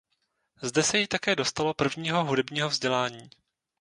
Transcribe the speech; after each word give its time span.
Zde 0.61 0.83
se 0.83 0.99
jí 0.99 1.07
také 1.07 1.35
dostalo 1.35 1.73
prvního 1.73 2.25
hudebního 2.25 2.69
vzdělání. 2.69 3.29